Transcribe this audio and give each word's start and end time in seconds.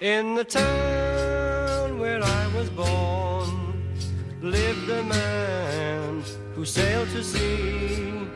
In 0.00 0.34
the 0.34 0.44
town 0.46 1.98
where 2.00 2.22
I 2.22 2.46
was 2.56 2.70
born 2.70 3.74
lived 4.40 4.88
a 4.88 5.02
man 5.02 6.22
who 6.56 6.64
sailed 6.64 7.08
to 7.10 7.22
sea 7.22 8.26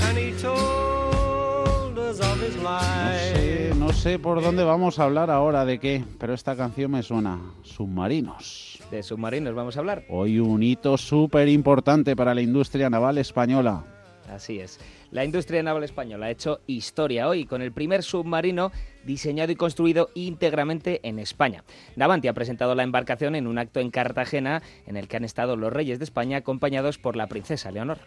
and 0.00 0.18
he 0.18 0.32
told 0.42 1.98
us 1.98 2.20
of 2.20 2.38
his 2.42 2.54
No 2.56 2.62
life. 2.64 3.34
sé, 3.34 3.74
no 3.76 3.92
sé 3.94 4.18
por 4.18 4.42
dónde 4.42 4.62
vamos 4.62 4.98
a 4.98 5.04
hablar 5.04 5.30
ahora 5.30 5.64
de 5.64 5.78
qué, 5.80 6.04
pero 6.18 6.34
esta 6.34 6.54
canción 6.54 6.90
me 6.90 7.02
suena. 7.02 7.38
Submarinos. 7.62 8.78
De 8.90 9.02
submarinos 9.02 9.54
vamos 9.54 9.76
a 9.76 9.80
hablar. 9.80 10.04
Hoy 10.10 10.38
un 10.38 10.62
hito 10.62 10.98
súper 10.98 11.48
importante 11.48 12.14
para 12.14 12.34
la 12.34 12.42
industria 12.42 12.90
naval 12.90 13.16
española. 13.16 13.84
Así 14.30 14.60
es. 14.60 14.78
La 15.10 15.24
industria 15.24 15.62
naval 15.62 15.84
española 15.84 16.26
ha 16.26 16.30
hecho 16.30 16.60
historia 16.66 17.28
hoy 17.28 17.44
con 17.44 17.62
el 17.62 17.72
primer 17.72 18.02
submarino 18.02 18.70
diseñado 19.04 19.50
y 19.50 19.56
construido 19.56 20.10
íntegramente 20.14 21.00
en 21.02 21.18
España. 21.18 21.64
Navanti 21.96 22.28
ha 22.28 22.32
presentado 22.32 22.74
la 22.74 22.82
embarcación 22.82 23.34
en 23.34 23.46
un 23.46 23.58
acto 23.58 23.80
en 23.80 23.90
Cartagena 23.90 24.62
en 24.86 24.96
el 24.96 25.08
que 25.08 25.16
han 25.16 25.24
estado 25.24 25.56
los 25.56 25.72
reyes 25.72 25.98
de 25.98 26.04
España 26.04 26.38
acompañados 26.38 26.98
por 26.98 27.16
la 27.16 27.26
princesa 27.26 27.70
Leonor. 27.70 27.98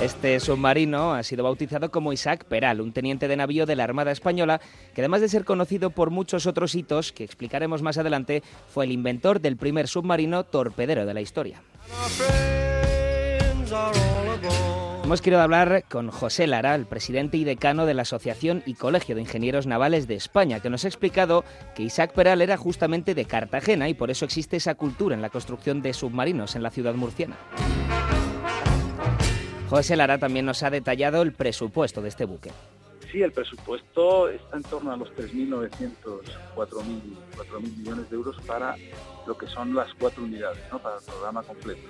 Este 0.00 0.40
submarino 0.40 1.14
ha 1.14 1.22
sido 1.22 1.44
bautizado 1.44 1.90
como 1.90 2.12
Isaac 2.12 2.44
Peral, 2.44 2.80
un 2.80 2.92
teniente 2.92 3.28
de 3.28 3.36
navío 3.36 3.66
de 3.66 3.76
la 3.76 3.84
Armada 3.84 4.10
Española, 4.10 4.60
que 4.94 5.00
además 5.00 5.20
de 5.20 5.28
ser 5.28 5.44
conocido 5.44 5.90
por 5.90 6.10
muchos 6.10 6.46
otros 6.46 6.74
hitos 6.74 7.12
que 7.12 7.24
explicaremos 7.24 7.82
más 7.82 7.98
adelante, 7.98 8.42
fue 8.68 8.84
el 8.84 8.92
inventor 8.92 9.40
del 9.40 9.56
primer 9.56 9.88
submarino 9.88 10.44
torpedero 10.44 11.06
de 11.06 11.14
la 11.14 11.20
historia. 11.20 11.62
Hemos 15.04 15.22
querido 15.22 15.42
hablar 15.42 15.84
con 15.90 16.10
José 16.10 16.46
Lara, 16.46 16.74
el 16.76 16.86
presidente 16.86 17.36
y 17.36 17.42
decano 17.44 17.84
de 17.84 17.94
la 17.94 18.02
Asociación 18.02 18.62
y 18.64 18.74
Colegio 18.74 19.16
de 19.16 19.22
Ingenieros 19.22 19.66
Navales 19.66 20.06
de 20.06 20.14
España, 20.14 20.60
que 20.60 20.70
nos 20.70 20.84
ha 20.84 20.88
explicado 20.88 21.44
que 21.74 21.82
Isaac 21.82 22.12
Peral 22.12 22.42
era 22.42 22.56
justamente 22.56 23.14
de 23.14 23.24
Cartagena 23.24 23.88
y 23.88 23.94
por 23.94 24.10
eso 24.10 24.24
existe 24.24 24.56
esa 24.56 24.76
cultura 24.76 25.16
en 25.16 25.22
la 25.22 25.30
construcción 25.30 25.82
de 25.82 25.94
submarinos 25.94 26.54
en 26.54 26.62
la 26.62 26.70
ciudad 26.70 26.94
murciana. 26.94 27.36
José 29.70 29.94
Lara 29.94 30.18
también 30.18 30.44
nos 30.44 30.64
ha 30.64 30.70
detallado 30.70 31.22
el 31.22 31.32
presupuesto 31.32 32.02
de 32.02 32.08
este 32.08 32.24
buque. 32.24 32.50
Sí, 33.12 33.22
el 33.22 33.30
presupuesto 33.30 34.28
está 34.28 34.56
en 34.56 34.64
torno 34.64 34.92
a 34.92 34.96
los 34.96 35.08
3.900, 35.14 35.70
4.000 36.56 37.00
4.000 37.36 37.76
millones 37.78 38.10
de 38.10 38.16
euros 38.16 38.36
para 38.44 38.74
lo 39.28 39.38
que 39.38 39.46
son 39.46 39.72
las 39.72 39.94
cuatro 39.94 40.24
unidades, 40.24 40.60
¿no? 40.72 40.80
para 40.80 40.96
el 40.96 41.04
programa 41.04 41.44
completo. 41.44 41.88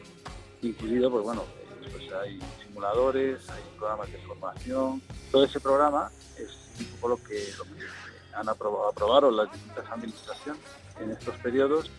Incluido, 0.60 1.10
pues 1.10 1.24
bueno, 1.24 1.44
pues 1.90 2.12
hay 2.12 2.38
simuladores, 2.66 3.48
hay 3.48 3.62
programas 3.78 4.12
de 4.12 4.18
formación. 4.18 5.02
Todo 5.32 5.44
ese 5.44 5.58
programa 5.58 6.10
es 6.36 6.50
un 6.80 6.84
poco 6.96 7.08
lo 7.08 7.16
que, 7.16 7.48
lo 7.56 7.64
que 7.64 7.86
han 8.34 8.46
aprobado, 8.46 8.90
aprobaron 8.90 9.34
las 9.38 9.50
distintas 9.52 9.90
administraciones 9.90 10.62
en 11.00 11.12
estos 11.12 11.34
periodos 11.38 11.90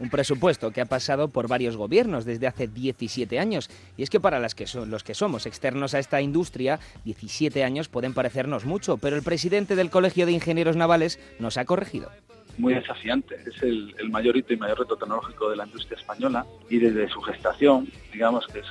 Un 0.00 0.10
presupuesto 0.10 0.70
que 0.70 0.80
ha 0.80 0.86
pasado 0.86 1.28
por 1.28 1.48
varios 1.48 1.76
gobiernos 1.76 2.24
desde 2.24 2.46
hace 2.46 2.68
17 2.68 3.38
años. 3.38 3.70
Y 3.96 4.02
es 4.02 4.10
que 4.10 4.20
para 4.20 4.38
los 4.40 4.54
que 4.54 5.14
somos 5.14 5.46
externos 5.46 5.94
a 5.94 5.98
esta 5.98 6.20
industria, 6.20 6.78
17 7.04 7.64
años 7.64 7.88
pueden 7.88 8.14
parecernos 8.14 8.64
mucho, 8.64 8.96
pero 8.98 9.16
el 9.16 9.22
presidente 9.22 9.76
del 9.76 9.90
Colegio 9.90 10.26
de 10.26 10.32
Ingenieros 10.32 10.76
Navales 10.76 11.18
nos 11.38 11.56
ha 11.56 11.64
corregido. 11.64 12.10
muy 12.56 12.74
desafiante. 12.74 13.36
Es 13.46 13.62
el, 13.62 13.94
el 13.98 14.10
mayor 14.10 14.36
hito 14.36 14.52
y 14.52 14.56
mayor 14.56 14.80
reto 14.80 14.96
tecnológico 14.96 15.48
de 15.50 15.56
la 15.56 15.66
industria 15.66 15.98
española 15.98 16.44
y 16.68 16.78
desde 16.78 17.08
su 17.08 17.20
gestación, 17.20 17.88
digamos 18.12 18.46
que 18.48 18.60
es 18.60 18.66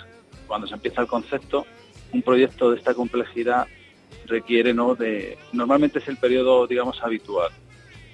cuando 0.45 0.67
se 0.67 0.73
empieza 0.75 1.01
el 1.01 1.07
concepto, 1.07 1.65
un 2.11 2.21
proyecto 2.21 2.71
de 2.71 2.77
esta 2.77 2.94
complejidad 2.94 3.67
requiere 4.25 4.73
no 4.73 4.95
de 4.95 5.38
normalmente 5.53 5.99
es 5.99 6.07
el 6.07 6.17
periodo 6.17 6.67
digamos 6.67 7.01
habitual. 7.03 7.51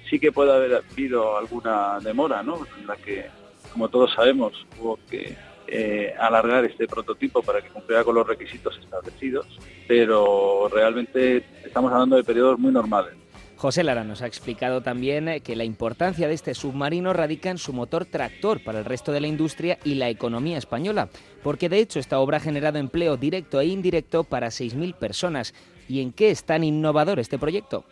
Sí 0.08 0.18
que 0.18 0.32
puede 0.32 0.52
haber 0.52 0.74
habido 0.74 1.36
alguna 1.36 1.98
demora, 2.00 2.42
¿no? 2.42 2.66
En 2.78 2.86
la 2.86 2.96
que, 2.96 3.26
como 3.72 3.88
todos 3.88 4.12
sabemos, 4.14 4.66
hubo 4.78 4.98
que 5.10 5.36
eh, 5.66 6.14
alargar 6.18 6.64
este 6.64 6.86
prototipo 6.86 7.42
para 7.42 7.62
que 7.62 7.70
cumpliera 7.70 8.04
con 8.04 8.14
los 8.14 8.26
requisitos 8.26 8.78
establecidos, 8.78 9.46
pero 9.88 10.68
realmente 10.70 11.44
estamos 11.64 11.90
hablando 11.90 12.16
de 12.16 12.24
periodos 12.24 12.58
muy 12.58 12.70
normales. 12.70 13.14
José 13.56 13.82
Lara 13.82 14.04
nos 14.04 14.20
ha 14.20 14.26
explicado 14.26 14.82
también 14.82 15.26
eh, 15.26 15.40
que 15.40 15.56
la 15.56 15.64
importancia 15.64 16.28
de 16.28 16.34
este 16.34 16.52
submarino 16.52 17.14
radica 17.14 17.48
en 17.48 17.56
su 17.56 17.72
motor 17.72 18.04
tractor 18.04 18.62
para 18.62 18.80
el 18.80 18.84
resto 18.84 19.10
de 19.10 19.22
la 19.22 19.26
industria 19.26 19.78
y 19.84 19.94
la 19.94 20.10
economía 20.10 20.58
española, 20.58 21.08
porque 21.42 21.70
de 21.70 21.78
hecho 21.78 21.98
esta 21.98 22.18
obra 22.18 22.36
ha 22.36 22.40
generado 22.40 22.78
empleo 22.78 23.16
directo 23.16 23.60
e 23.60 23.66
indirecto 23.66 24.24
para 24.24 24.48
6.000 24.48 24.94
personas. 24.94 25.54
¿Y 25.88 26.02
en 26.02 26.12
qué 26.12 26.30
es 26.30 26.44
tan 26.44 26.62
innovador 26.62 27.18
este 27.18 27.38
proyecto? 27.38 27.84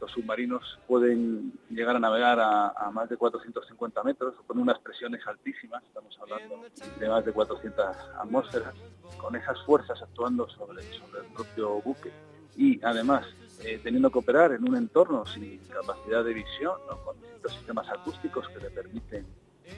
Los 0.00 0.10
submarinos 0.12 0.78
pueden 0.86 1.52
llegar 1.70 1.96
a 1.96 1.98
navegar 1.98 2.38
a, 2.40 2.90
más 2.92 3.08
de 3.08 3.16
450 3.16 4.02
metros 4.02 4.34
con 4.46 4.58
unas 4.58 4.78
presiones 4.80 5.26
altísimas, 5.26 5.82
estamos 5.84 6.16
hablando 6.20 6.62
de 6.98 7.08
más 7.08 7.24
de 7.24 7.32
400 7.32 7.96
atmósferas, 8.20 8.74
con 9.16 9.34
esas 9.36 9.60
fuerzas 9.64 10.00
actuando 10.02 10.48
sobre, 10.50 10.82
el 10.82 11.32
propio 11.34 11.80
buque 11.80 12.12
y 12.56 12.82
además 12.84 13.26
eh, 13.64 13.80
teniendo 13.82 14.10
que 14.10 14.18
operar 14.18 14.52
en 14.52 14.68
un 14.68 14.76
entorno 14.76 15.24
sin 15.26 15.58
capacidad 15.68 16.24
de 16.24 16.34
visión, 16.34 16.76
con 17.04 17.18
distintos 17.20 17.52
sistemas 17.52 17.88
acústicos 17.88 18.48
que 18.48 18.60
le 18.60 18.70
permiten 18.70 19.26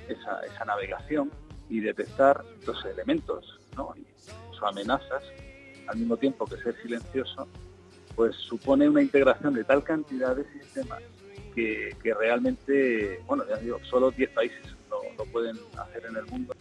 esa, 0.08 0.64
navegación 0.64 1.30
y 1.68 1.80
detectar 1.80 2.44
los 2.66 2.84
elementos 2.84 3.60
¿no? 3.76 3.94
y 3.96 4.06
sus 4.50 4.62
amenazas, 4.62 5.22
al 5.86 5.96
mismo 5.96 6.16
tiempo 6.16 6.44
que 6.44 6.56
ser 6.58 6.76
silencioso, 6.82 7.48
pues 8.18 8.34
supone 8.34 8.88
una 8.88 9.00
integración 9.00 9.54
de 9.54 9.62
tal 9.62 9.84
cantidad 9.84 10.34
de 10.34 10.44
sistemas 10.52 10.98
que, 11.54 11.94
que 12.02 12.12
realmente, 12.14 13.20
bueno, 13.28 13.44
ya 13.48 13.56
digo, 13.58 13.78
solo 13.88 14.10
10 14.10 14.30
países 14.30 14.58
lo, 14.90 14.98
lo 15.16 15.24
pueden 15.30 15.56
hacer 15.78 16.02
en 16.10 16.16
el 16.16 16.26
mundo. 16.26 16.52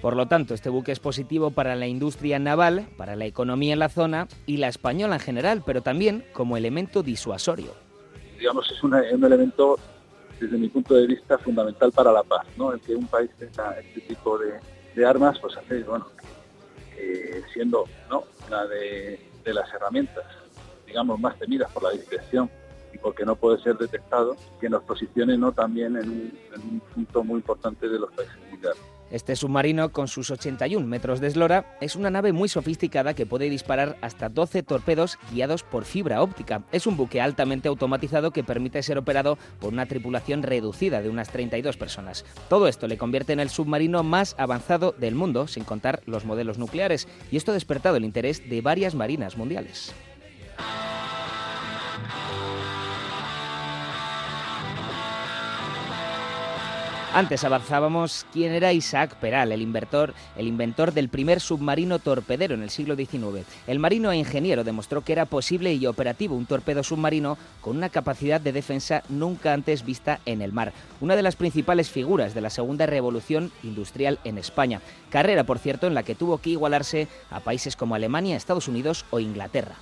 Por 0.00 0.14
lo 0.14 0.26
tanto, 0.28 0.54
este 0.54 0.68
buque 0.68 0.92
es 0.92 1.00
positivo 1.00 1.50
para 1.50 1.74
la 1.74 1.88
industria 1.88 2.38
naval, 2.38 2.86
para 2.96 3.16
la 3.16 3.24
economía 3.26 3.72
en 3.72 3.80
la 3.80 3.88
zona 3.88 4.28
y 4.46 4.58
la 4.58 4.68
española 4.68 5.16
en 5.16 5.20
general, 5.20 5.64
pero 5.66 5.82
también 5.82 6.24
como 6.32 6.56
elemento 6.56 7.02
disuasorio. 7.02 7.74
digamos, 8.38 8.70
es 8.70 8.80
una- 8.84 9.02
un 9.12 9.24
elemento, 9.24 9.76
desde 10.38 10.56
mi 10.56 10.68
punto 10.68 10.94
de 10.94 11.08
vista, 11.08 11.38
fundamental 11.38 11.90
para 11.90 12.12
la 12.12 12.22
paz, 12.22 12.46
¿no? 12.56 12.72
El 12.72 12.78
que 12.80 12.94
un 12.94 13.08
país 13.08 13.28
tenga 13.36 13.72
este 13.80 14.00
tipo 14.02 14.38
de, 14.38 14.52
de 14.94 15.04
armas, 15.04 15.36
pues 15.40 15.56
hace, 15.56 15.82
bueno, 15.82 16.06
que 16.94 17.42
siendo, 17.52 17.86
¿no? 18.08 18.22
Una 18.46 18.64
de, 18.66 19.18
de 19.44 19.52
las 19.54 19.68
herramientas, 19.74 20.24
digamos, 20.88 21.20
más 21.20 21.38
temidas 21.38 21.70
por 21.72 21.84
la 21.84 21.90
discreción 21.90 22.50
y 22.92 22.98
porque 22.98 23.24
no 23.24 23.36
puede 23.36 23.62
ser 23.62 23.76
detectado, 23.76 24.36
que 24.60 24.68
nos 24.68 24.82
posicione, 24.82 25.36
¿no? 25.36 25.52
También 25.52 25.96
en 25.96 26.08
un, 26.08 26.38
en 26.54 26.62
un 26.62 26.80
punto 26.80 27.22
muy 27.22 27.36
importante 27.36 27.88
de 27.88 27.98
los 27.98 28.10
países 28.12 28.36
militares. 28.50 28.80
Este 29.10 29.36
submarino, 29.36 29.90
con 29.90 30.06
sus 30.06 30.30
81 30.30 30.86
metros 30.86 31.20
de 31.20 31.28
eslora, 31.28 31.78
es 31.80 31.96
una 31.96 32.10
nave 32.10 32.32
muy 32.32 32.48
sofisticada 32.48 33.14
que 33.14 33.24
puede 33.24 33.48
disparar 33.48 33.96
hasta 34.02 34.28
12 34.28 34.62
torpedos 34.62 35.18
guiados 35.32 35.62
por 35.62 35.86
fibra 35.86 36.22
óptica. 36.22 36.64
Es 36.72 36.86
un 36.86 36.98
buque 36.98 37.22
altamente 37.22 37.68
automatizado 37.68 38.32
que 38.32 38.44
permite 38.44 38.82
ser 38.82 38.98
operado 38.98 39.38
por 39.60 39.72
una 39.72 39.86
tripulación 39.86 40.42
reducida 40.42 41.00
de 41.00 41.08
unas 41.08 41.30
32 41.30 41.78
personas. 41.78 42.26
Todo 42.50 42.68
esto 42.68 42.86
le 42.86 42.98
convierte 42.98 43.32
en 43.32 43.40
el 43.40 43.48
submarino 43.48 44.02
más 44.02 44.34
avanzado 44.38 44.92
del 44.92 45.14
mundo, 45.14 45.48
sin 45.48 45.64
contar 45.64 46.02
los 46.04 46.26
modelos 46.26 46.58
nucleares, 46.58 47.08
y 47.30 47.38
esto 47.38 47.52
ha 47.52 47.54
despertado 47.54 47.96
el 47.96 48.04
interés 48.04 48.48
de 48.50 48.60
varias 48.60 48.94
marinas 48.94 49.38
mundiales. 49.38 49.94
Antes 57.14 57.42
avanzábamos 57.42 58.26
quién 58.32 58.52
era 58.52 58.72
Isaac 58.74 59.14
Peral, 59.16 59.50
el 59.50 59.62
inventor, 59.62 60.12
el 60.36 60.46
inventor 60.46 60.92
del 60.92 61.08
primer 61.08 61.40
submarino 61.40 61.98
torpedero 61.98 62.54
en 62.54 62.62
el 62.62 62.68
siglo 62.68 62.96
XIX. 62.96 63.46
El 63.66 63.78
marino 63.78 64.12
e 64.12 64.18
ingeniero 64.18 64.62
demostró 64.62 65.02
que 65.02 65.12
era 65.12 65.24
posible 65.24 65.72
y 65.72 65.86
operativo 65.86 66.36
un 66.36 66.44
torpedo 66.44 66.84
submarino 66.84 67.38
con 67.62 67.78
una 67.78 67.88
capacidad 67.88 68.40
de 68.40 68.52
defensa 68.52 69.02
nunca 69.08 69.54
antes 69.54 69.86
vista 69.86 70.20
en 70.26 70.42
el 70.42 70.52
mar. 70.52 70.74
Una 71.00 71.16
de 71.16 71.22
las 71.22 71.34
principales 71.34 71.88
figuras 71.90 72.34
de 72.34 72.42
la 72.42 72.50
segunda 72.50 72.84
revolución 72.84 73.50
industrial 73.62 74.18
en 74.24 74.36
España. 74.36 74.82
Carrera, 75.08 75.44
por 75.44 75.58
cierto, 75.58 75.86
en 75.86 75.94
la 75.94 76.02
que 76.02 76.14
tuvo 76.14 76.38
que 76.38 76.50
igualarse 76.50 77.08
a 77.30 77.40
países 77.40 77.74
como 77.74 77.94
Alemania, 77.94 78.36
Estados 78.36 78.68
Unidos 78.68 79.06
o 79.10 79.18
Inglaterra. 79.18 79.76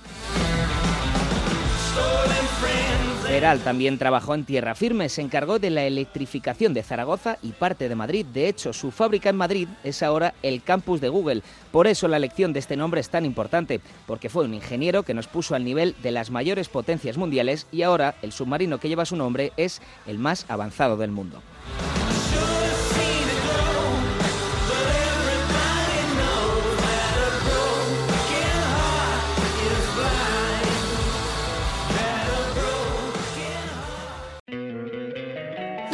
Peral 3.27 3.59
también 3.59 3.97
trabajó 3.97 4.35
en 4.35 4.45
tierra 4.45 4.73
firme, 4.73 5.09
se 5.09 5.21
encargó 5.21 5.59
de 5.59 5.69
la 5.69 5.83
electrificación 5.83 6.73
de 6.73 6.81
Zaragoza 6.81 7.37
y 7.43 7.51
parte 7.51 7.89
de 7.89 7.95
Madrid. 7.95 8.25
De 8.25 8.47
hecho, 8.47 8.71
su 8.71 8.89
fábrica 8.89 9.29
en 9.29 9.35
Madrid 9.35 9.67
es 9.83 10.01
ahora 10.01 10.33
el 10.43 10.63
campus 10.63 11.01
de 11.01 11.09
Google. 11.09 11.41
Por 11.73 11.87
eso 11.87 12.07
la 12.07 12.15
elección 12.15 12.53
de 12.53 12.59
este 12.59 12.77
nombre 12.77 13.01
es 13.01 13.09
tan 13.09 13.25
importante, 13.25 13.81
porque 14.05 14.29
fue 14.29 14.45
un 14.45 14.53
ingeniero 14.53 15.03
que 15.03 15.13
nos 15.13 15.27
puso 15.27 15.55
al 15.55 15.65
nivel 15.65 15.93
de 16.01 16.11
las 16.11 16.31
mayores 16.31 16.69
potencias 16.69 17.17
mundiales 17.17 17.67
y 17.69 17.81
ahora 17.81 18.15
el 18.21 18.31
submarino 18.31 18.79
que 18.79 18.87
lleva 18.87 19.05
su 19.05 19.17
nombre 19.17 19.51
es 19.57 19.81
el 20.05 20.19
más 20.19 20.45
avanzado 20.47 20.95
del 20.95 21.11
mundo. 21.11 21.41